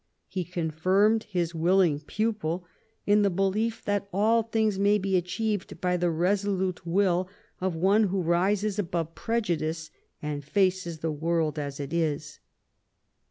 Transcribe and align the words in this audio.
He 0.27 0.43
confirmed 0.43 1.25
his 1.25 1.53
willing 1.53 1.99
pupil 1.99 2.65
in 3.05 3.21
the 3.21 3.29
belief 3.29 3.85
that 3.85 4.07
all 4.11 4.41
things 4.41 4.79
may 4.79 4.97
be 4.97 5.15
achieved 5.15 5.79
by 5.79 5.95
the 5.95 6.09
resolute 6.09 6.87
will 6.87 7.29
of 7.59 7.75
one 7.75 8.05
who 8.05 8.23
rises 8.23 8.79
above 8.79 9.13
prejudice 9.13 9.91
and 10.19 10.43
faces 10.43 11.01
the 11.01 11.11
world 11.11 11.59
as 11.59 11.79
it 11.79 11.93
is. 11.93 12.39